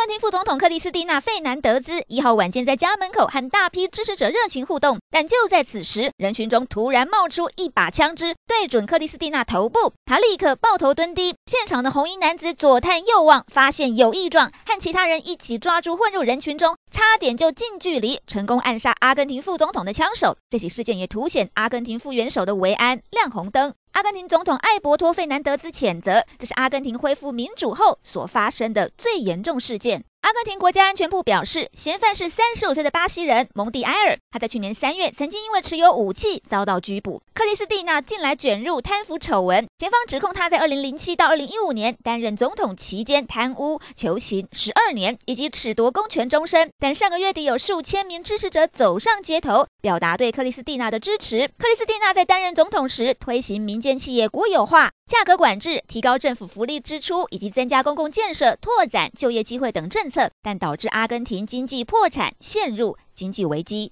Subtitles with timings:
[0.00, 11.34] 阿根廷副总统克里斯蒂娜·费南德兹一号晚间在家门口和大批支持者热情互动，但就在此时，人群中突然冒出一把枪支，对准克里斯蒂娜头部，她立刻抱头蹲低。
[11.44, 20.34] 现场的红衣男子左探右望，发现有异状，和其他人一起抓住混入人群中，差点就近距离成功暗杀阿根廷副总统的枪手。
[20.48, 23.74] 这起事件也凸显阿根廷副元首的维安亮红灯。
[23.92, 30.04] 阿根廷总统艾伯托·费南德兹谴责，这是阿根廷恢复民主后所发生的最严重事件。
[30.22, 34.16] 阿根廷国家安全部表示，嫌犯是三十五岁的巴西人蒙蒂埃尔。
[34.30, 37.20] 他在去年三月曾经因为持有武器遭到拘捕。
[37.34, 46.70] 克里斯蒂娜近来卷入贪腐丑闻，检方指控他在二零零七到二零一五年担任总统期间贪污，求刑十二年，以及褫夺公权终身。
[46.78, 51.48] 但上个月底有数千名支持者走上街头，表达对克里斯蒂娜的支持。
[51.58, 54.92] 克里斯蒂娜在担任总统时推行民间企业国有化。
[55.10, 63.88] 价格管制、提高政府福利支出以及增加公共建设、拓展就业机会等政策，但导致阿根廷经济破产，陷入经济危机。